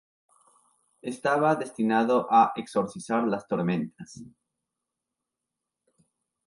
[1.03, 4.23] Estaba destinado a exorcizar las tormentas.